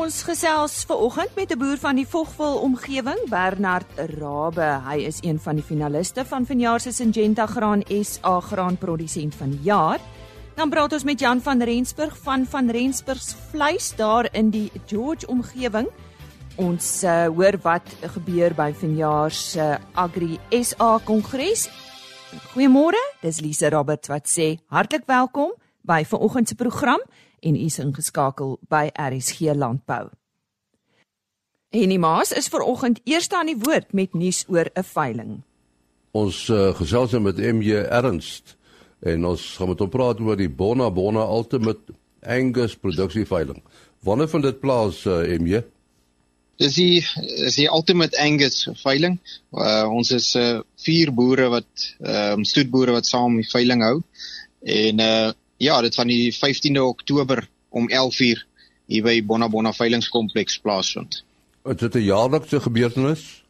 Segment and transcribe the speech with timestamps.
[0.00, 4.80] Ons gesels ver oggend met 'n boer van die Vogwel omgewing, Bernard Rabbe.
[4.88, 9.60] Hy is een van die finaliste van vanjaar se Syngenta Graan SA graanprodusent van die
[9.62, 10.00] jaar.
[10.54, 15.26] Dan praat ons met Jan van Rensburg van van Rensburgs vleis daar in die George
[15.26, 15.88] omgewing.
[16.56, 21.68] Ons uh, hoor wat gebeur by vanjaar se Agri SA Kongres.
[22.54, 27.00] Goeiemôre, dis Lise Roberts wat sê hartlik welkom by vanoggend se program
[27.40, 30.08] en u is ingeskakel by RSG Landbou.
[31.70, 35.42] En die Maas is ver oggend eerste aan die woord met nuus oor 'n veiling.
[36.10, 38.56] Ons uh, gesels met MJ Ernst
[39.00, 41.94] en ons gaan met hom praat oor die Bona Bona Ultimate
[42.26, 43.62] Angus produksie veiling.
[44.02, 45.62] Wanneer vind dit plaas uh, eh, MJ?
[46.60, 47.00] Dis die
[47.46, 49.20] is die Ultimate Angus veiling.
[49.52, 54.00] Uh, ons is uh, vier boere wat ehm um, stoetboere wat saam die veiling hou.
[54.60, 55.30] En uh
[55.60, 58.46] Ja, dit van die 15de Oktober om 11:00
[58.86, 61.24] hier by Bonabona veilingkompleks plaasvind.
[61.68, 63.44] Is dit 'n jaarlikse gebeurtenis?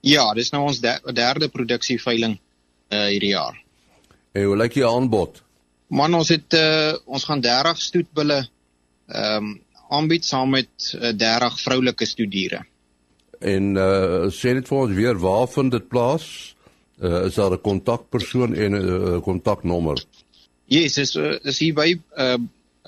[0.00, 0.80] Ja, dis nou ons
[1.14, 2.38] derde produksieveiling
[2.90, 3.56] uh hierdie jaar.
[4.32, 5.42] En hoe lyk die aanbod?
[5.86, 8.48] Man, ons het uh ons gaan 30 stoetbulle
[9.06, 12.64] ehm um, aanbied saam met uh, 30 vroulike stoediere.
[13.40, 16.54] En uh sê net vir ons weer waar vind dit plaas?
[17.00, 20.04] Uh is daar 'n kontakpersoon en 'n uh, kontaknommer?
[20.72, 22.38] Yes, is uh, is hier by uh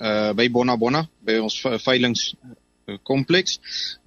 [0.01, 2.31] uh by Bonabona by ons veilings
[3.05, 3.59] kompleks.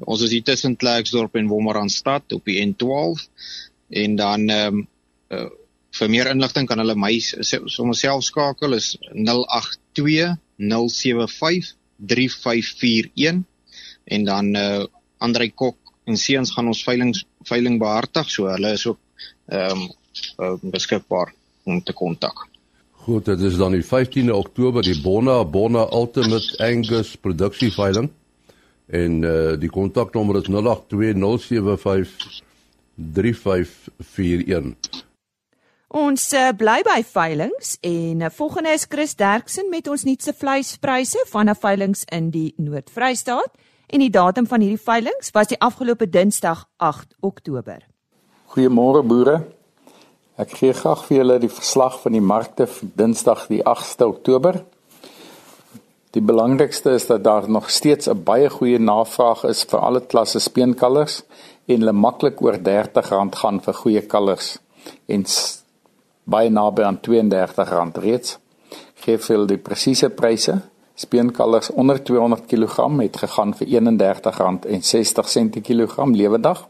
[0.02, 3.22] Ons is hier tussen Klerksdorp en Wolmaranstad op die N12
[4.02, 4.82] en dan ehm um,
[5.30, 5.46] uh,
[5.98, 11.72] vir meer inligting kan hulle my sommer self skakel is 082 075
[12.14, 13.40] 3541
[14.16, 14.84] en dan uh
[15.22, 19.00] Andrei Kok en seuns gaan ons veilings veiling behartig so hulle is ook
[19.54, 19.88] ehm um,
[20.42, 21.34] uh, beskikbaar
[21.64, 22.48] om te kontak.
[23.08, 28.10] Goed, dit is dan die 15de Oktober die Bona Bona Ultimate Angus produksieveiling.
[28.86, 30.52] En uh die kontaknommer is 0820753541.
[35.88, 41.24] Ons uh, bly by veilinge en uh, volgende is Chris Derksen met ons nuutste vleispryse
[41.32, 43.50] van 'n veilinge in die Noord-Vrystaat
[43.86, 47.86] en die datum van hierdie veilinge was die afgelope Dinsdag 8 Oktober.
[48.44, 49.57] Goeiemôre boere.
[50.38, 54.60] Ek gee graag vir julle die verslag van die markte vir Dinsdag die 8ste Oktober.
[56.14, 60.38] Die belangrikste is dat daar nog steeds 'n baie goeie navraag is vir alle klasse
[60.38, 61.22] speenkalvers
[61.66, 63.10] en hulle maklik oor R30
[63.40, 64.58] gaan vir goeie kalvers
[65.08, 65.24] en
[66.24, 68.38] baie naby aan R32 reeds.
[68.94, 70.60] Gee vir die presiese pryse.
[70.94, 76.68] Speenkalvers onder 200 kg het gegaan vir R31.60 per kilogram lewendig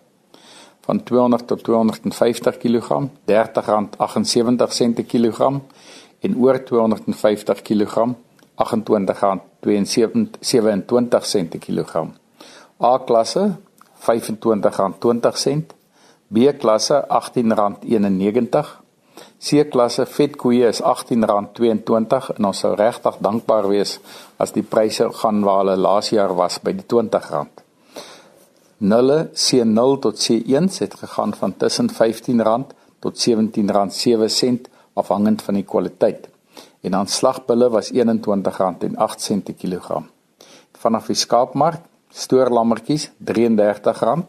[0.89, 2.89] van 200 tot 250 kg,
[3.29, 5.61] R30.78 per kilogram
[6.25, 8.17] en oor 250 kg,
[8.57, 12.17] R28.27 per kilogram.
[12.81, 13.61] A klasse
[14.01, 15.77] R25.20,
[16.29, 18.67] B klasse R18.91,
[19.39, 24.01] C klasse vetkoeie is R18.22 en ons sou regtig dankbaar wees
[24.41, 27.68] as die pryse gaan waar hulle laas jaar was by die R20.
[28.79, 32.43] Nulle C0 tot C1 het gegaan van tussen R15
[32.99, 34.61] tot R17.07
[34.93, 36.29] afhangend van die kwaliteit.
[36.81, 40.09] En dan slagbulle was R21.08 per kilogram.
[40.73, 44.23] Vanaf die skaapmark stoorlammetjies R33,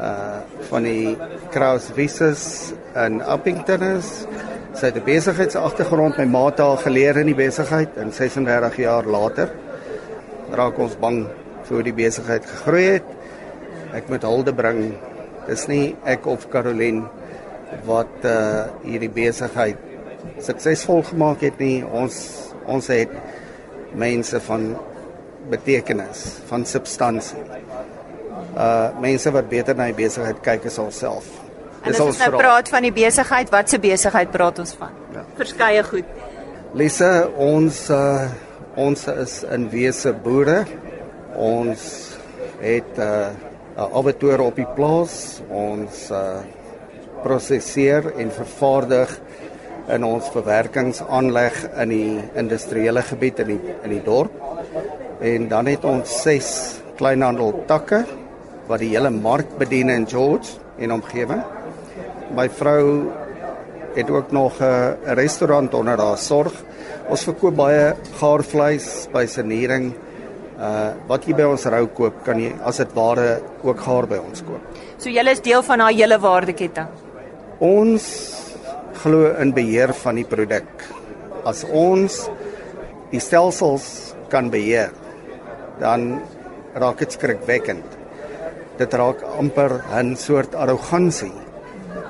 [0.00, 0.40] uh
[0.72, 1.14] van die
[1.54, 4.26] Kraus Visses in Appington is.
[4.74, 9.06] Sy het 'n besigheidsagtergrond, my ma het al geleer in die besigheid en 36 jaar
[9.06, 9.48] later
[10.50, 11.26] raak ons bang
[11.64, 13.19] vir hoe die besigheid gegroei het.
[13.96, 14.94] Ek moet hulde bring.
[15.48, 17.08] Dis nie ek of Caroline
[17.86, 19.78] wat uh hierdie besigheid
[20.42, 21.80] suksesvol gemaak het nie.
[21.84, 22.20] Ons
[22.70, 23.12] ons het
[23.98, 24.70] mense van
[25.50, 27.42] betekenis, van substansie.
[28.54, 31.30] Uh mense wat beter na die besigheid kyk as alself.
[31.84, 34.92] Dis ons nou praat van die besigheid, wat se besigheid praat ons van?
[35.14, 35.24] Ja.
[35.38, 36.16] Verskeie goed.
[36.76, 37.10] Lise,
[37.40, 38.28] ons uh
[38.78, 40.62] ons is in wese boere.
[41.34, 41.86] Ons
[42.60, 43.49] het uh
[43.80, 45.40] 'n abattoir op die plaas.
[45.48, 46.40] Ons uh
[47.20, 49.10] prosesseer en vervaardig
[49.92, 54.32] in ons verwerkingsaanleg in die industriële gebied in die in die dorp.
[55.20, 58.04] En dan het ons 6 kleinhandel takke
[58.66, 61.44] wat die hele mark bedien in George en omgewing
[62.34, 63.10] my vrou
[63.94, 66.52] het ook nog 'n restaurant onder haar sorg.
[67.08, 69.94] Ons verkoop baie gaarvleis by Sanering.
[70.60, 74.18] Uh wat jy by ons rou koop, kan jy as dit ware ook gaar by
[74.20, 74.80] ons koop.
[75.00, 76.90] So julle is deel van haar hele waardeketting.
[77.64, 78.08] Ons
[79.00, 80.68] glo in beheer van die produk.
[81.48, 82.26] As ons
[83.10, 84.92] die stelsels kan beheer,
[85.80, 86.20] dan
[86.76, 87.96] raak dit skrikwekkend.
[88.76, 91.32] Dit raak amper 'n soort arrogansie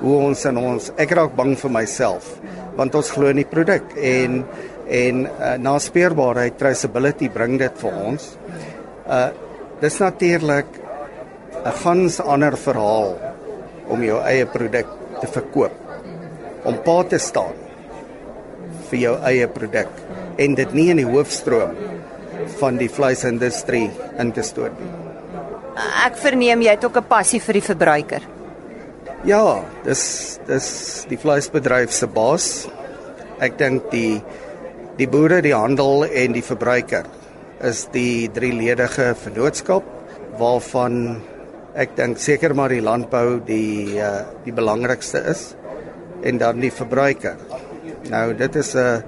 [0.01, 2.37] hoe ons in ons ek raak bang vir myself
[2.77, 4.41] want ons glo in die produk en
[4.91, 8.27] en uh, na speurbaarheid traceability bring dit vir ons.
[9.07, 9.29] Uh
[9.81, 10.67] dis natuurlik
[11.65, 13.15] 'n gans ander verhaal
[13.87, 14.87] om jou eie produk
[15.21, 15.73] te verkoop.
[16.63, 17.57] Om pa te staan
[18.89, 19.89] vir jou eie produk
[20.37, 21.73] en dit nie in die hoofstroom
[22.59, 23.89] van die vleisindustrie
[24.19, 24.91] in te stoot nie.
[26.05, 28.21] Ek verneem jy het ook 'n passie vir die verbruiker.
[29.23, 32.67] Ja, dis dis die vleisbedryf se baas.
[33.39, 34.21] Ek dink die
[35.01, 37.07] die boere, die handel en die verbruiker
[37.65, 39.87] is die drieledige vennootskap
[40.39, 40.95] waarvan
[41.81, 45.43] ek dink seker maar die landbou die uh, die belangrikste is
[46.23, 47.37] en dan die verbruiker.
[48.13, 49.03] Nou dit is 'n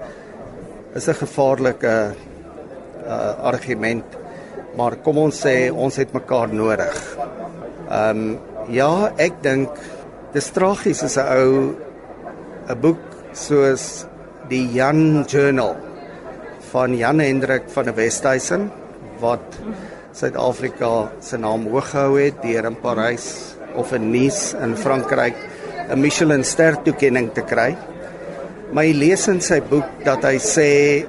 [0.95, 1.96] is 'n gevaarlike
[3.06, 4.06] uh, argument,
[4.78, 6.98] maar kom ons sê ons het mekaar nodig.
[7.89, 8.39] Ehm um,
[8.69, 9.69] ja, ek dink
[10.34, 11.78] Dis tragies as 'n ou
[12.74, 13.01] 'n boek
[13.38, 14.07] soos
[14.50, 15.75] die Jan Journal
[16.72, 18.68] van Jan Hendrik van der Westhuizen
[19.22, 19.60] wat
[20.13, 25.38] Suid-Afrika se naam hoog gehou het deur in Parys of in Nice in Frankryk
[25.90, 27.75] 'n Michelin ster toekenning te kry.
[28.74, 31.06] Jy lees in sy boek dat hy sê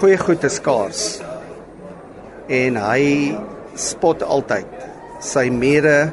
[0.00, 1.20] goeie goed is skaars.
[2.48, 3.36] En hy
[3.76, 4.66] spot altyd
[5.20, 6.12] sy mede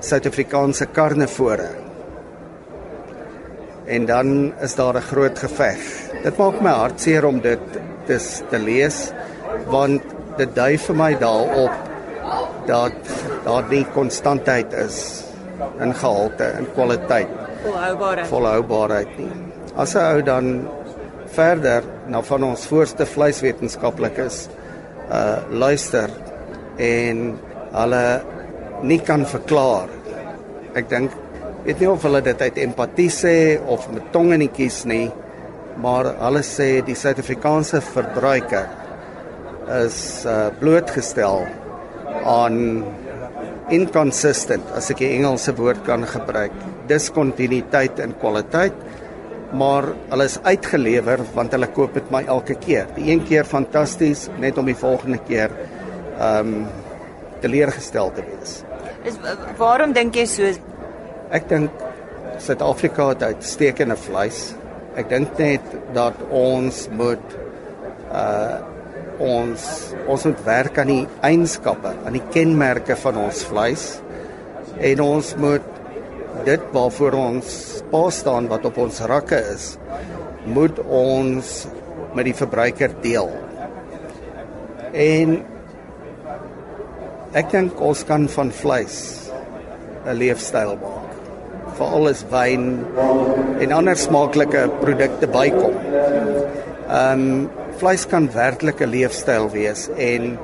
[0.00, 1.85] Suid-Afrikaanse karnivore.
[3.86, 5.78] En dan is daar 'n groot geveg.
[6.22, 7.60] Dit maak my hartseer om dit
[8.06, 8.18] te,
[8.50, 9.12] te lees
[9.66, 10.02] want
[10.36, 11.72] dit dui vir my daarop
[12.66, 12.92] dat
[13.44, 15.24] daar nie konstantheid is
[15.80, 17.28] in gehalte en kwaliteit
[17.66, 19.32] volhoubaarheid volhoubaarheid nie.
[19.76, 20.68] As 'n ou dan
[21.26, 24.48] verder na van ons voorste vleiswetenskaplikes
[25.10, 26.10] uh luister
[26.76, 27.38] en
[27.72, 28.22] hulle
[28.82, 29.88] nie kan verklaar.
[30.74, 31.10] Ek dink
[31.66, 35.08] weet nie of hulle dit uit empatie sê of met tong in die kies nie,
[35.82, 38.68] maar hulle sê die Suid-Afrikaanse verbruiker
[39.82, 39.98] is
[40.30, 41.42] uh, blootgestel
[42.26, 42.60] aan
[43.74, 46.54] inconsistent as ek 'n Engelse woord kan gebruik,
[46.86, 48.86] diskontinuïteit in kwaliteit
[49.52, 52.88] maar hulle is uitgelewer want hulle koop dit my elke keer.
[52.96, 55.50] Die een keer fantasties, net om die volgende keer
[56.18, 56.66] ehm um,
[57.40, 58.62] teleurgestel te wees.
[59.04, 59.18] Is
[59.58, 60.52] waarom dink jy so?
[61.34, 61.84] Ek dink
[62.42, 64.54] Suid-Afrika het uitstekende vleis.
[64.96, 67.36] Ek dink net dat ons moet
[68.12, 68.72] uh
[69.16, 69.62] ons
[70.12, 73.84] ons moet werk aan die eienskappe, aan die kenmerke van ons vleis
[74.76, 75.70] en ons moet
[76.44, 77.54] dit waarvoor ons
[77.88, 79.70] pa staan wat op ons rakke is,
[80.44, 81.54] moet ons
[82.12, 83.32] met die verbruiker deel.
[84.92, 85.38] En
[87.36, 88.96] Ek dink ons kan van vleis
[90.06, 91.05] 'n leefstyl maak.
[91.76, 92.68] Veral as wyn
[93.60, 95.76] en ander smaaklike produkte bykom.
[96.86, 100.38] Ehm um, vleis kan werklik 'n leefstyl wees en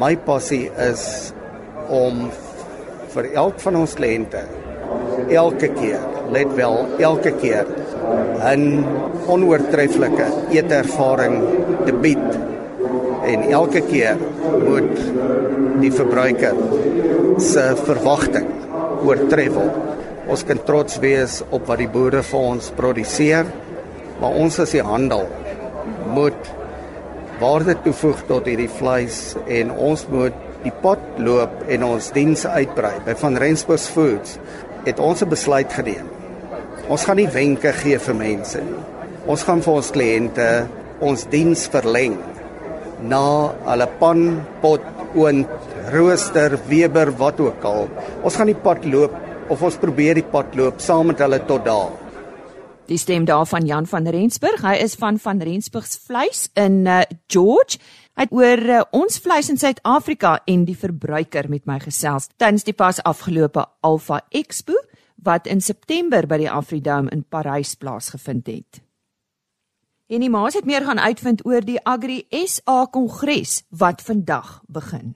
[0.00, 1.34] my passie is
[1.88, 2.30] om
[3.14, 4.40] vir elk van ons kliënte
[5.30, 6.00] elke keer,
[6.32, 7.66] let wel, elke keer
[8.54, 8.84] 'n
[9.26, 11.36] onoortreffelike eetervaring
[11.86, 12.38] te bied
[13.24, 14.16] en elke keer
[14.64, 14.96] moet
[15.80, 16.56] die verbruiker
[17.38, 18.48] se verwagting
[19.04, 19.76] oortref word.
[20.30, 23.48] Ons kan trots wees op wat die boere vir ons produseer,
[24.20, 25.24] maar ons as die handel
[26.14, 26.50] moet
[27.40, 29.18] waarde toevoeg tot hierdie vleis
[29.50, 32.92] en ons moet die pot loop en ons diens uitbrei.
[33.06, 34.36] By van Rensburg Foods
[34.86, 36.06] het ons 'n besluit geneem.
[36.88, 38.84] Ons gaan nie wenke gee vir mense nie.
[39.26, 40.66] Ons gaan vir ons kliënte
[41.00, 42.18] ons diens verleng
[43.02, 44.80] na hulle pan, pot,
[45.14, 45.48] oond,
[45.90, 47.88] rooster, weber, wat ook al.
[48.22, 49.14] Ons gaan die pad loop
[49.50, 51.90] of ons probeer die pad loop saam met hulle tot daar.
[52.90, 54.62] Die stem daarvan Jan van Rensburg.
[54.66, 57.78] Hy is van van Rensburgs vleis in uh, George.
[58.18, 62.66] Hy het oor uh, ons vleis in Suid-Afrika en die verbruiker met my gesels tydens
[62.66, 64.74] die pas afgelope Alpha Expo
[65.22, 68.82] wat in September by die Afridome in Parys plaasgevind het.
[70.10, 75.14] En die maas het meer gaan uitvind oor die Agri SA Kongres wat vandag begin.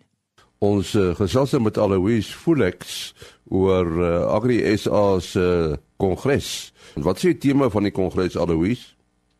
[0.62, 3.12] Ons uh, gesels nou met Alois Fulex
[3.50, 6.72] oor uh, Agri SA se uh, kongres.
[6.94, 8.94] Wat sê die tema van die kongres Alois?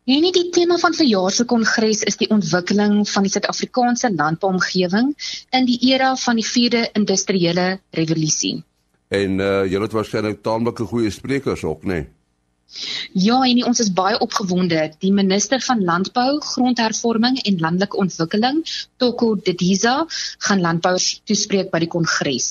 [0.05, 5.15] En nie die tema van verjaar se kongres is die ontwikkeling van die Suid-Afrikaanse landbouomgewing
[5.57, 8.59] in die era van die 4de industriële revolusie.
[9.09, 12.03] En uh julle het waarskynlik taamlik goeie sprekers ook, nê?
[12.03, 12.14] Nee?
[13.15, 14.79] Ja, en ons is baie opgewonde.
[14.99, 18.63] Die minister van Landbou, Grondhervorming en Landelike Ontwikkeling,
[18.97, 19.95] Toko Didiza,
[20.47, 22.49] gaan landbouers toespreek by die kongres.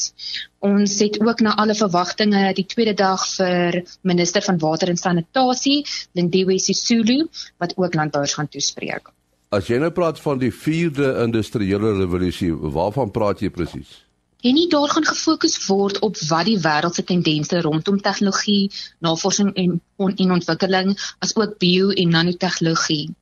[0.65, 5.83] Ons het ook na alle verwagtinge die tweede dag vir minister van Water en Sanitasie,
[6.17, 7.27] Lindiwe Sisulu,
[7.61, 9.13] wat ook landbouers gaan toespreek.
[9.55, 14.01] As jy nou praat van die 4de industriële revolusie, waarvan praat jy presies?
[14.45, 18.71] En nie daar gaan gefokus word op wat die wêreld se tendense rondom tegnologie,
[19.01, 20.91] navorsing en on en ontwikkeling
[21.25, 23.15] as ook bio en nanotegnologie.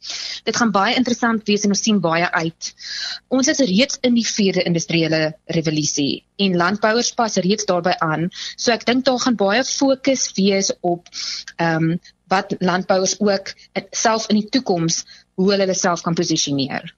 [0.42, 2.70] Dit gaan baie interessant wees en ons sien baie uit.
[3.28, 5.20] Ons is reeds in die 4de industriële
[5.58, 8.26] revolusie en landbouers pas reeds daarbey aan.
[8.56, 11.06] So ek dink daar gaan baie fokus wees op
[11.56, 11.94] ehm um,
[12.32, 13.54] wat landbouers ook
[13.90, 15.04] self in die toekoms
[15.36, 16.94] hoe hulle self kan posisioneer.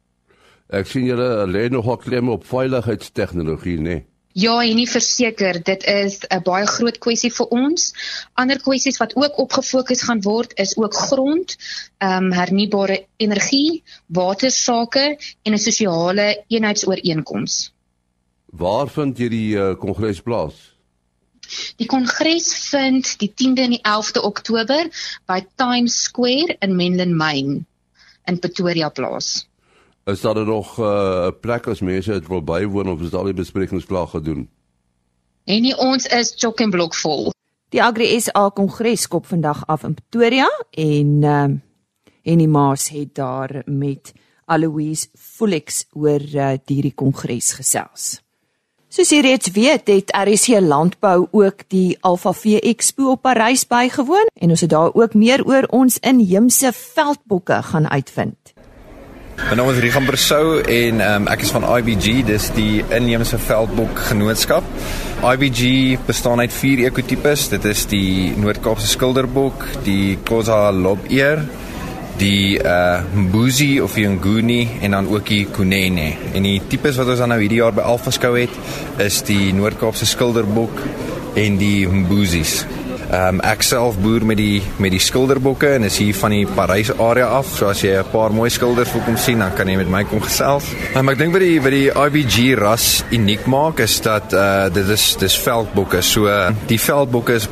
[0.71, 3.83] Ek sien julle lê nogal klem op veiligheidstegnologie, né?
[3.83, 4.05] Nee?
[4.35, 7.93] Ja, en nie verseker, dit is 'n baie groot kwessie vir ons.
[8.35, 11.57] Ander kwessies wat ook opgefokus gaan word is ook grond,
[11.99, 17.73] ehm um, hernubare energie, watersake en 'n sosiale eenheidsooreenkoms.
[18.47, 20.55] Waar vind hierdie uh, kongres plaas?
[21.77, 24.91] Die kongres vind die 10de en die 11de Oktober
[25.27, 27.67] by Times Square in Menlyn Main
[28.27, 29.47] in Pretoria plaas.
[30.05, 33.11] Is daar er nog eh, 'n uh, plek as mense dit wil bywoon of is
[33.11, 34.49] daar al die besprekings klaar gedoen?
[35.45, 37.33] En nie ons is chok en blok vol.
[37.69, 41.59] Die Agri SA Kongres skop vandag af in Pretoria en ehm uh,
[42.25, 44.13] en die Maas het daar met
[44.45, 48.23] Aloise Fulex oor uh, hierdie kongres gesels.
[48.89, 54.31] Soos jy reeds weet, het RC Landbou ook die Alpha V Expo op Parys bygewoon
[54.35, 58.54] en ons het daar ook meer oor ons inheemse veldbokke gaan uitvind.
[59.35, 64.05] My naam is Rigan Bersou en um, ek is van IBG, dis die inheemse veldbok
[64.13, 64.67] genootskap.
[65.27, 67.49] IBG bestaan uit vier ekotipes.
[67.51, 71.43] Dit is die Noord-Kaapse skilderbok, die Xhosa lobeer,
[72.21, 76.13] die uh Mbuzi of die Nguni en dan ook die Kunene.
[76.31, 78.55] En die tipes wat ons dan nou hierdie jaar by Alpha skou het,
[79.03, 80.79] is die Noord-Kaapse skilderbok
[81.35, 82.61] en die Mbuzis.
[83.11, 86.47] Ehm um, ek self boer met die met die skilderbokke en is hier van die
[86.47, 87.51] Parys area af.
[87.59, 90.05] So as jy 'n paar mooi skilders wil kom sien, dan kan jy met my
[90.05, 90.65] kom gesels.
[90.97, 94.89] Um, ek dink wat die wat die IBG ras uniek maak is dat uh dit
[94.89, 96.03] is dis veldbokke.
[96.03, 96.29] So
[96.67, 97.49] die veldbokke is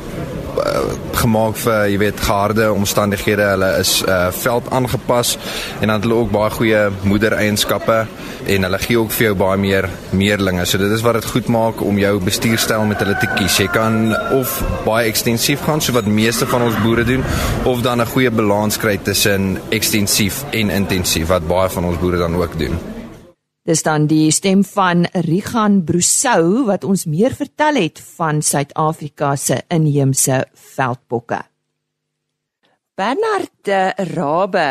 [1.17, 3.47] gemaak vir jy weet geharde omstandighede.
[3.53, 5.37] Hulle is uh veld aangepas
[5.79, 7.97] en dan het hulle ook baie goeie moedereienskappe
[8.45, 10.65] en hulle gee ook vir jou baie meer meerlinge.
[10.65, 13.59] So dit is wat dit goed maak om jou bestuurstyl met hulle te kies.
[13.63, 17.23] Jy kan of baie ekstensief gaan so wat meeste van ons boere doen
[17.69, 22.17] of dan 'n goeie balans kry tussen ekstensief en intensief wat baie van ons boere
[22.17, 22.92] dan ook doen.
[23.63, 29.61] Dis dan die stem van Rigan Brosou wat ons meer vertel het van Suid-Afrika se
[29.71, 30.41] inheemse
[30.75, 31.39] veldbokke.
[32.99, 33.71] Bernard
[34.11, 34.65] Rabe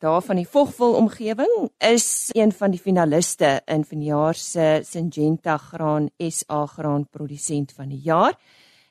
[0.00, 6.08] daar van die Vogwel omgewing is een van die finaliste in vanjaar se Syngenta Graan
[6.16, 8.32] SA Graan Produsent van die jaar.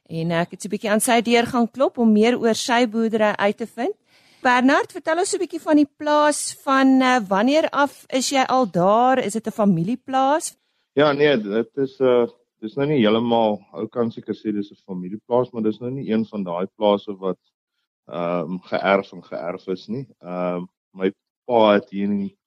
[0.05, 2.85] En ek het so 'n bietjie aan sy deur gaan klop om meer oor sy
[2.85, 3.95] boerdery uit te vind.
[4.47, 8.65] Bernard, vertel ons 'n bietjie van die plaas van uh, wanneer af is jy al
[8.71, 9.19] daar?
[9.19, 10.55] Is dit 'n familieplaas?
[10.95, 12.27] Ja, nee, dit is 'n uh,
[12.63, 16.07] dis nou nie heeltemal ou kan seker sê dis 'n familieplaas, maar dis nou nie
[16.11, 17.41] een van daai plase wat
[18.07, 20.05] ehm um, geërf en geërf is nie.
[20.21, 21.11] Ehm um, my
[21.45, 22.37] pa het hier in die,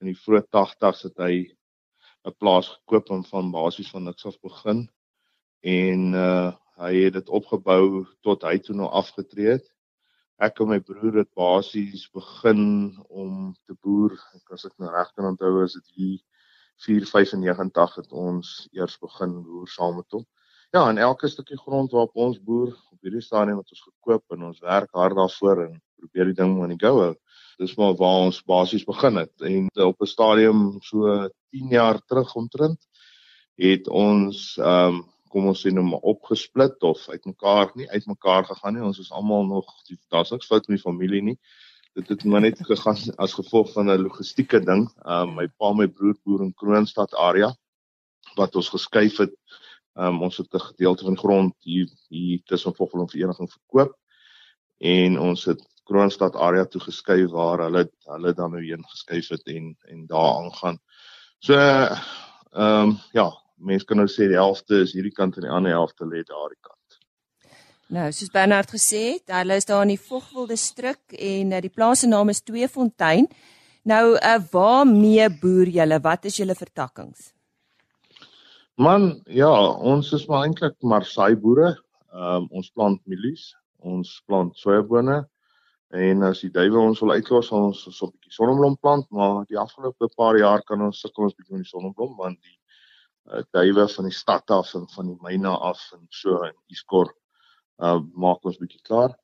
[0.00, 1.34] in die vroeë 80's het hy
[2.24, 4.88] 'n plaas gekoop en van basies van niks af begin
[5.60, 9.68] en uh hy het dit opgebou tot hy toe nou afgetree het.
[10.40, 12.62] Ek en my broer het basies begin
[13.12, 14.14] om te boer.
[14.38, 16.14] Ek as ek nou reg kan onthou is dit hier
[16.86, 20.24] 495 het ons eers begin boer saam met hom.
[20.72, 24.48] Ja, en elke stukkie grond waarop ons boer, op hierdie stadium wat ons gekoop en
[24.48, 27.12] ons werk hard daarvoor en probeer die ding aan die go hou.
[27.60, 29.34] Dis maar waar ons basies begin het.
[29.44, 32.80] En op 'n stadium so 10 jaar terug omtrent
[33.60, 38.76] het ons ehm um, kom ons sê nou maar opgesplit of uitmekaar nie uitmekaar gegaan
[38.76, 38.84] nie.
[38.84, 39.70] Ons is almal nog
[40.10, 41.36] daar's niks fout met die familie nie.
[41.98, 44.86] Dit het maar net gegaan as gevolg van 'n logistieke ding.
[45.04, 47.54] Ehm um, my pa, my broer boer in Kroonstad area
[48.36, 49.34] wat ons geskuif het.
[49.96, 53.96] Ehm um, ons het 'n gedeelte van grond hier hier tussen Vogel en Vereniging verkoop
[54.78, 59.42] en ons het Kroonstad area toe geskuif waar hulle hulle dan nou heen geskuif het
[59.46, 60.78] en en daar aangaan.
[61.38, 65.52] So ehm um, ja, mense kan nou sê die helfte is hierdie kant en die
[65.52, 66.76] ander helfte lê daardie kant.
[67.90, 71.72] Nou, soos Bernard gesê het, hulle is daar in die Vogwel distrik en uh, die
[71.74, 73.26] plaas se naam is Tweefontein.
[73.90, 75.98] Nou, uh, waarmee boer julle?
[76.04, 77.32] Wat is julle vertakkings?
[78.80, 79.50] Man, ja,
[79.92, 81.74] ons is maar eintlik maar saai boere.
[82.14, 83.50] Ehm um, ons plant mielies,
[83.86, 85.20] ons plant sojabone
[85.90, 89.58] en as die duiwe ons wil uitlos, ons so 'n bietjie sonneblom plant, maar die
[89.58, 92.56] afgelope paar jaar kan ons sukkel ons bietjie met die sonneblom want die
[93.28, 97.12] uh, duiwe van die stad af en van die myne af en so in Iskor
[97.80, 99.14] uh maak ons bietjie klaar.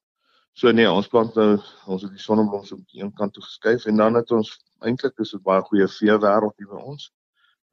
[0.56, 1.58] So nee, ons plant nou
[1.92, 5.18] ons het die sonneblom so 'n een kant toe geskuif en dan het ons eintlik
[5.20, 7.10] is dit baie goeie vee wêreld hier by ons.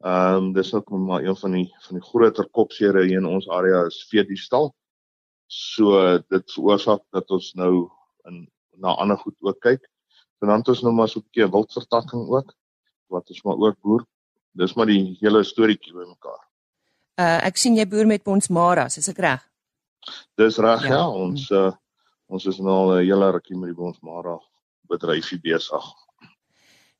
[0.04, 3.48] Ehm um, dis ook maar een van die van die groter kopsere hier in ons
[3.48, 4.74] area is vee die stal.
[5.46, 7.90] So dit veroorsaak dat ons nou
[8.28, 9.88] in na ander goed ook kyk.
[10.40, 12.52] En dan het ons nou maar so 'n bietjie wildvertakking ook
[13.08, 14.04] wat ons maar ook boer
[14.54, 16.40] dis maar die hele storieetjie bymekaar.
[17.20, 19.42] Uh ek sien jy boer met ons Maras, is ek reg?
[20.38, 20.96] Dis reg ja.
[20.96, 21.72] ja, ons uh
[22.26, 24.38] ons is nou al 'n hele rukkie met die ons Mara
[24.88, 25.84] bedryfie besig.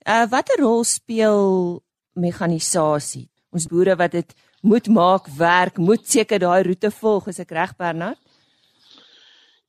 [0.07, 1.81] Uh watter rol speel
[2.15, 3.29] mekanisasie?
[3.51, 7.77] Ons boere wat dit moet maak werk, moet seker daai roete volg, is ek reg
[7.77, 8.19] Bernard?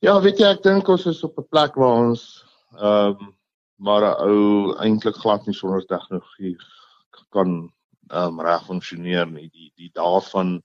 [0.00, 2.44] Ja, weet jy ek dink ons is op 'n plek waar ons
[2.76, 3.34] ehm um,
[3.78, 6.56] maar 'n ou eintlik glad nie sonder tegnologie
[7.30, 7.72] kan
[8.12, 9.48] um, reg funksioneer nie.
[9.50, 10.62] Die die daarvan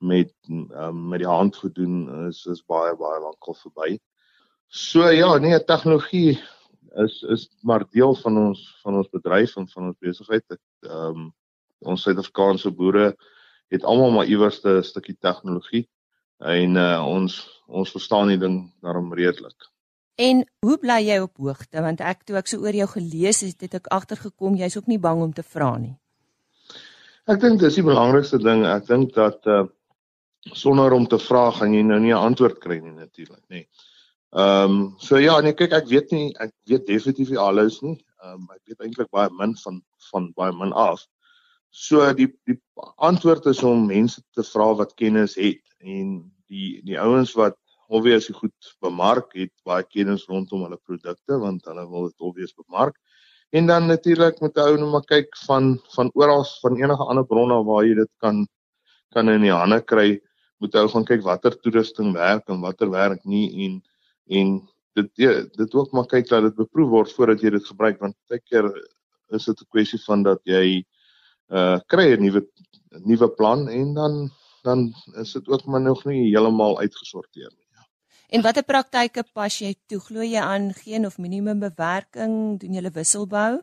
[0.00, 3.98] met um, met die hand gedoen is is baie baie lankal verby.
[4.68, 6.38] So ja, nee, tegnologie
[7.04, 10.58] is is maar deel van ons van ons bedryf en van ons besigheid.
[10.86, 11.28] Ehm um,
[11.80, 13.14] ons Suid-Afrikaanse boere
[13.72, 15.88] het almal maar iewers 'n stukkie tegnologie
[16.38, 19.68] en uh, ons ons verstaan die ding daarom redelik.
[20.20, 23.60] En hoe bly jy op hoogte want ek toe ek so oor jou gelees het,
[23.60, 25.96] het ek agtergekom jy's ook nie bang om te vra nie.
[27.30, 28.64] Ek dink dis die belangrikste ding.
[28.66, 29.66] Ek dink dat uh
[30.56, 33.60] sonder om te vra gaan jy nou nie 'n antwoord kry nie natuurlik, nê.
[33.60, 33.66] Nee.
[34.32, 37.98] Ehm um, so ja, nee kyk ek weet nie ek weet definitief nie alles nie.
[38.24, 41.04] Ehm um, ek weet eintlik baie min van van baie min af.
[41.70, 42.58] So die die
[42.96, 48.34] antwoord is om mense te vra wat kennis het en die die ouens wat obviously
[48.34, 52.96] goed bemark het baie kennis rondom hulle produkte want hulle wil dit obvious bemark.
[53.50, 57.56] En dan natuurlik moet ou nou maar kyk van van oral van enige ander bronne
[57.66, 58.44] waar jy dit kan
[59.14, 60.20] kan in die hande kry.
[60.62, 63.80] Moet ou gaan kyk watter toerusting werk en watter werk nie en
[64.38, 64.52] en
[64.98, 68.16] dit ja, dit ook maar kyk dat dit beproef word voordat jy dit gebruik want
[68.30, 68.70] baie keer
[69.34, 70.84] is dit 'n kwessie van dat jy
[71.50, 72.46] uh kry 'n nuwe
[73.02, 74.30] nuwe plan en dan
[74.62, 77.59] dan is dit ook maar nog nie heeltemal uitgesorteer nie.
[78.30, 79.98] En watter praktyke pas jy toe?
[79.98, 82.60] Glo jy aan geen of minimum bewerking?
[82.62, 83.58] Doen jy wisselbou?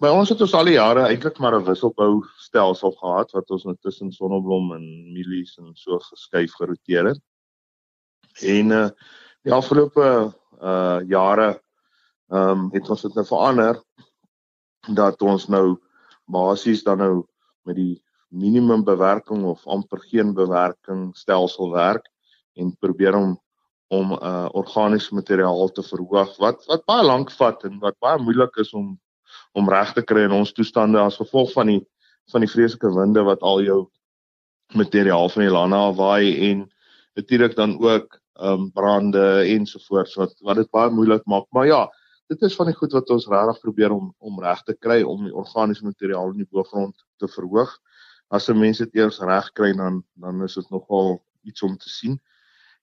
[0.00, 3.64] By ons het ons al die jare eintlik maar 'n wisselbou stelsel gehad wat ons
[3.64, 7.20] net tussen sonneblom en mielies en so geskuif geroteer het.
[8.40, 8.88] En uh
[9.44, 11.60] die afgelope uh jare
[12.32, 13.82] ehm um, het ons dit nou verander
[14.94, 15.76] dat ons nou
[16.24, 17.26] basies dan nou
[17.64, 22.08] met die minimum bewerking of amper geen bewerking stelsel werk
[22.58, 23.36] en probeer om
[23.88, 28.56] om uh organiese materiaal te verhoog wat wat baie lank vat en wat baie moeilik
[28.60, 28.96] is om
[29.56, 31.80] om reg te kry in ons toestande as gevolg van die
[32.32, 33.80] van die vreeslike winde wat al jou
[34.76, 36.66] materiaal van die lande afwaai en
[37.16, 41.46] natuurlik dan ook um brande ensovoorts wat wat dit baie moeilik maak.
[41.50, 41.80] Maar ja
[42.28, 45.24] dit is van die goed wat ons regtig probeer om om reg te kry om
[45.24, 47.72] die organiese materiaal in die boergrond te verhoog.
[48.28, 51.88] As 'n mens dit eers reg kry dan dan is dit nogal iets om te
[51.88, 52.20] sien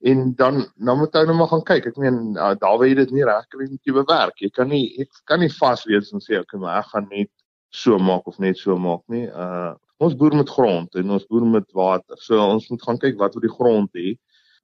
[0.06, 1.88] en dan dan moet jy nou maar gaan kyk.
[1.90, 4.38] Ek meen uh, daar waar jy dit nie reg kry met jy bewerk.
[4.44, 7.32] Jy kan nie ek kan nie vas wees en sê okay, maar ek gaan net
[7.74, 9.26] so maak of net so maak nie.
[9.32, 12.20] Uh ons boer met grond en ons boer met water.
[12.20, 14.18] So ons moet gaan kyk wat oor die grond hê.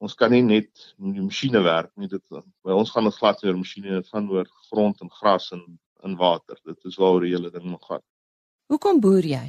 [0.04, 2.10] Ons kan nie net met die masjiene werk nie.
[2.12, 5.64] Dit by ons gaan dit glad oor masjiene, dit gaan oor grond en gras en
[6.06, 6.60] in water.
[6.68, 8.04] Dit is waaroor die hele ding moet gaan.
[8.70, 9.46] Hoekom boer jy?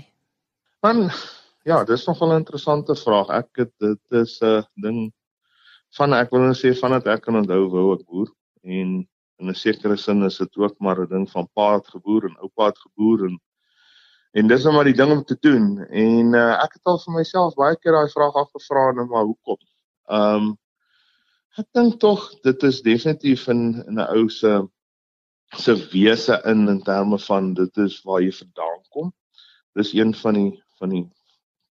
[0.86, 1.10] Man,
[1.68, 3.28] ja, dis nogal 'n interessante vraag.
[3.28, 5.12] Ek het dit is 'n uh, ding
[5.98, 8.28] van ek wil net sê vandat ek kan onthou wou ek boer
[8.62, 9.02] en
[9.42, 12.42] in 'n sekere sin is dit ook maar 'n ding van pa het geboer en
[12.44, 13.40] oupa het geboer en
[14.32, 15.78] en dis net maar die ding om te doen.
[15.90, 19.58] En uh, ek het al vir myself baie keer daai vraag afgevra en maar hoekom?
[20.08, 20.52] Ehm um,
[21.60, 24.52] ek dink tog dit is definitief in in 'n ou se
[25.64, 29.12] se wese in in terme van dit is waar jy vandaan kom.
[29.74, 31.04] Dis een van die van die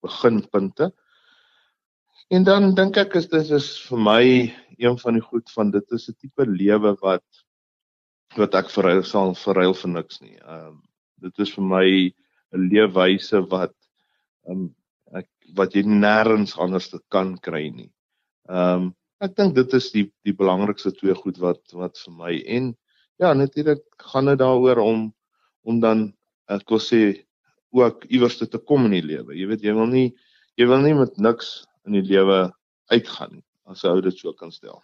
[0.03, 0.93] beginpunte
[2.31, 4.25] en dan dink ek is dit is vir my
[4.79, 7.27] een van die goed van dit is 'n tipe lewe wat
[8.39, 10.37] wat ek verruil sal verruil vir niks nie.
[10.39, 10.77] Ehm um,
[11.21, 11.87] dit is vir my
[12.55, 13.75] 'n leefwyse wat
[14.47, 14.75] ehm um,
[15.13, 17.91] ek wat jy nêrens anders kan kry nie.
[18.49, 22.33] Ehm um, ek dink dit is die die belangrikste twee goed wat wat vir my
[22.47, 22.77] en
[23.19, 25.13] ja, natuurlik gaan dit daaroor om
[25.63, 26.13] om dan
[26.49, 27.27] ek wil sê
[27.75, 29.35] ook iewers te kom in die lewe.
[29.35, 30.15] Jy weet jy wil nie
[30.57, 32.43] jy wil nie met niks in die lewe
[32.91, 34.83] uitgaan as jy dit so kan stel.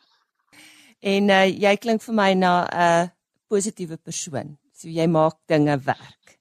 [1.02, 3.08] En uh, jy klink vir my na 'n uh,
[3.48, 4.56] positiewe persoon.
[4.72, 6.38] So jy maak dinge werk.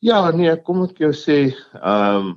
[0.00, 1.38] Ja, nee, kom ek jou sê,
[1.74, 2.36] ehm um,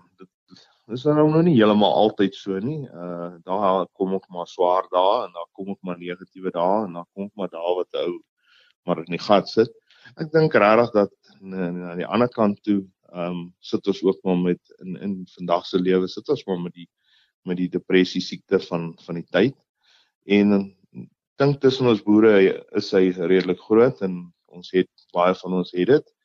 [0.91, 2.81] dit is nou nog nie heeltemal altyd so nie.
[2.89, 6.97] Uh daar kom ook maar swaar dae en daar kom ook maar negatiewe dae en
[6.97, 8.19] dan kom ook maar dae wat ou
[8.83, 9.71] maar in die gat sit.
[10.17, 14.37] Ek dink regtig dat aan die ander kant toe ehm um, sit ons ook maar
[14.39, 16.87] met in in vandag se lewe sit ons maar met die
[17.43, 19.57] met die depressie siekte van van die tyd.
[20.25, 20.75] En
[21.41, 22.35] dink tussen ons boere
[22.77, 24.21] is hy redelik groot en
[24.51, 26.15] ons het baie van ons het dit.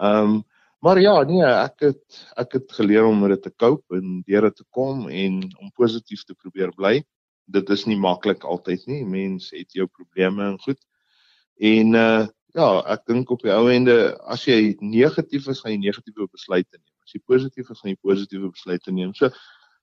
[0.00, 0.40] Ehm um,
[0.80, 4.54] maar ja, nee, ek het ek het geleer om dit te cope en deur dit
[4.56, 7.02] te kom en om positief te probeer bly.
[7.52, 9.02] Dit is nie maklik altyd nie.
[9.04, 10.80] Mense het jou probleme en goed.
[11.60, 15.80] En uh ja, ek dink op die ou ende as jy negatief is, gaan jy
[15.86, 16.96] negatiewe besluite neem.
[17.04, 19.14] As jy positief is, gaan jy positiewe besluite neem.
[19.14, 19.30] So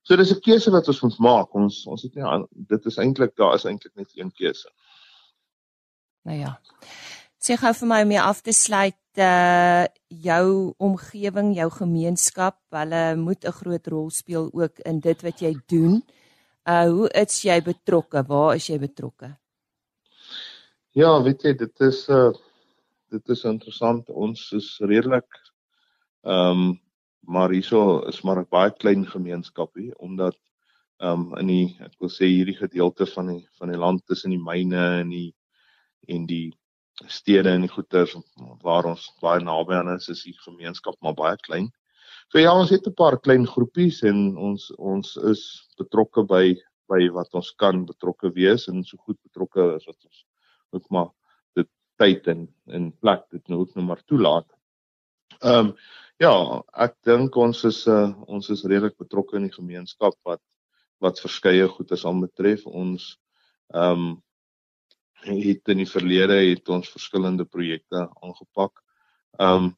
[0.07, 1.55] So dis 'n keuse wat ons moet maak.
[1.55, 4.69] Ons ons het nie dit is eintlik daar is eintlik net een keuse.
[6.23, 6.53] Nou ja.
[7.43, 13.15] Sê gou vir my om jy af te sluit uh jou omgewing, jou gemeenskap, hulle
[13.15, 16.03] moet 'n groot rol speel ook in dit wat jy doen.
[16.63, 18.23] Uh hoe is jy betrokke?
[18.27, 19.35] Waar is jy betrokke?
[20.91, 22.31] Ja, weet jy, dit is uh
[23.09, 24.09] dit is interessant.
[24.09, 25.29] Ons is redelik
[26.27, 26.75] ehm um,
[27.27, 30.37] maar hierso is maar 'n baie klein gemeenskap hier omdat
[30.99, 34.31] ehm um, in die ek wil sê hierdie gedeelte van die van die land tussen
[34.31, 35.35] die myne en die
[36.07, 36.53] en die
[37.05, 38.15] stede en die goeters
[38.63, 41.69] waar ons baie naby aan is is die gemeenskap maar baie klein.
[42.31, 45.43] So ja, ons het 'n paar klein groepies en ons ons is
[45.77, 46.55] betrokke by
[46.89, 50.25] by wat ons kan betrokke wees en so goed betrokke as wat ons
[50.71, 51.09] ook maar
[51.97, 54.49] tyd en en plek dit nou ook nou maar toelaat.
[55.41, 55.77] Ehm um,
[56.17, 56.33] Ja,
[56.81, 60.41] ek dink ons is uh ons is redelik betrokke in die gemeenskap wat
[61.05, 62.63] wat verskeie goed is aanbetref.
[62.65, 63.11] Ons
[63.69, 64.15] ehm um,
[65.27, 68.81] het in die verlede het ons verskillende projekte aangepak.
[69.37, 69.69] Ehm um,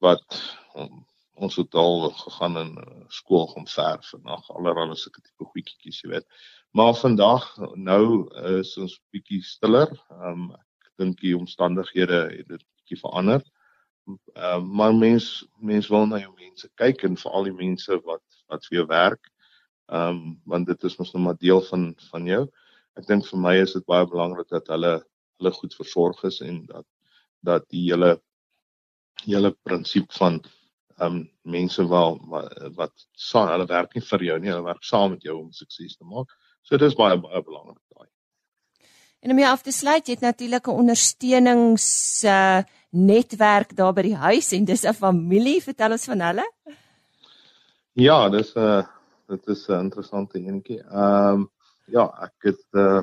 [0.00, 0.40] wat
[0.80, 1.04] um,
[1.44, 6.00] ons het al gegaan in uh, skool gaan verf en nog allerlei sulke tipe goedjies,
[6.00, 6.28] jy weet.
[6.72, 8.04] Maar vandag nou
[8.56, 9.92] is ons bietjie stiller.
[10.08, 10.54] Ehm um,
[11.00, 13.44] dink die omstandighede het dit bietjie verander.
[14.36, 18.66] Uh, maar mens mens wil na jou mense kyk en veral die mense wat wat
[18.68, 19.32] vir jou werk.
[19.86, 22.44] Ehm um, want dit is mos nou maar deel van van jou.
[22.96, 24.94] Ek dink vir my is dit baie belangrik dat hulle
[25.38, 26.86] hulle goed versorg is en dat
[27.46, 28.16] dat die hele
[29.24, 30.40] hele prinsip van
[30.96, 32.20] ehm um, mense wel
[32.78, 35.96] wat saam hulle werk nie vir jou nie, hulle werk saam met jou om sukses
[35.96, 36.30] te maak.
[36.62, 38.08] So dit is baie baie belangrik daai.
[39.26, 41.86] En om jou af te sluit, jy het natuurlik 'n ondersteunings
[42.24, 46.44] uh netwerk daar by die huis en dis 'n familie, vertel ons van hulle?
[47.92, 48.86] Ja, dis 'n uh,
[49.26, 50.78] dit is 'n interessante enetjie.
[50.78, 51.50] Ehm um,
[51.86, 53.02] ja, ek het uh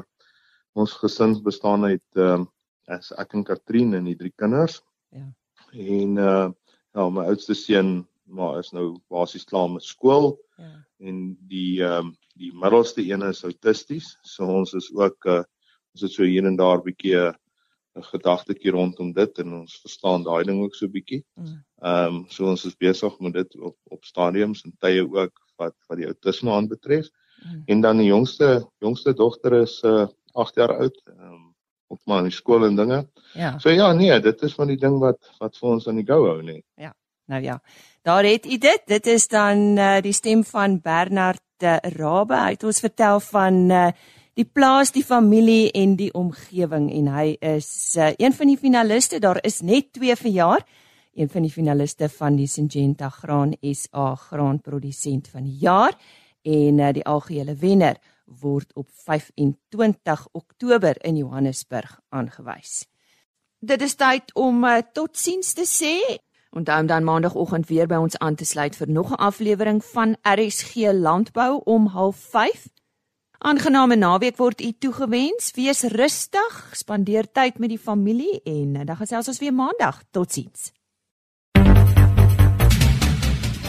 [0.73, 2.51] ons gesin bestaan uit ehm um,
[2.87, 4.81] as ek en Katrien en die drie kinders.
[5.11, 5.27] Ja.
[5.73, 6.49] En uh
[6.93, 10.39] ja, my oudste seun maar is nou basies klaar met skool.
[10.57, 10.85] Ja.
[10.99, 14.17] En die ehm um, die middelste een is autisties.
[14.21, 15.43] So ons is ook uh
[15.93, 17.17] ons het so hier en daar 'n bietjie
[17.95, 21.23] 'n gedagtetjie rondom dit en ons verstaan daai ding ook so bietjie.
[21.35, 21.63] Mm.
[21.81, 25.75] Ehm um, so ons is besig met dit op op stadiums en tye ook wat
[25.87, 27.09] wat die autisme aanbetref.
[27.43, 27.63] Mm.
[27.65, 31.01] En dan die jongste jongste dogter is uh 8 jaar oud.
[31.05, 31.53] Ehm um,
[31.87, 33.07] op maar in die skool en dinge.
[33.33, 33.57] Ja.
[33.59, 36.25] So ja, nee, dit is van die ding wat wat vir ons aan die gou
[36.27, 36.63] hou, nee.
[36.75, 36.93] Ja.
[37.25, 37.61] Nou ja.
[38.01, 38.81] Daar het u dit.
[38.85, 42.35] Dit is dan uh, die stem van Bernard uh, Rabbe.
[42.35, 43.91] Hy het ons vertel van uh,
[44.33, 47.69] die plaas, die familie en die omgewing en hy is
[48.01, 49.19] uh, een van die finaliste.
[49.21, 50.65] Daar is net twee verjaar.
[51.13, 55.93] Een van die finaliste van die Syngenta Graan SA graanprodusent van die jaar
[56.41, 62.87] en uh, die algehele wenner word op 25 Oktober in Johannesburg aangewys.
[63.59, 65.95] Dit is tyd om uh, totsiens te sê.
[66.53, 70.17] Onthou om dan maandagooggend weer by ons aan te sluit vir nog 'n aflewering van
[70.21, 72.82] RSG Landbou om 05:30.
[73.43, 75.49] Aangename naweek word u toegewens.
[75.51, 79.97] Wees rustig, spandeer tyd met die familie en dan gesels ons weer maandag.
[80.15, 80.69] Totsiens.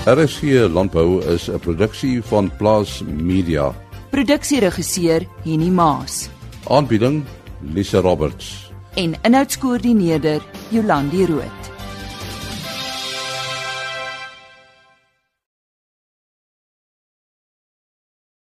[0.07, 3.75] RSG Landbou is 'n produksie van Plaas Media.
[4.11, 6.29] Produksieregisseur Henny Maas.
[6.69, 7.25] Aanbieding
[7.61, 8.71] Lisa Roberts.
[8.95, 11.74] En inhoudskoördineerder Jolandi Root.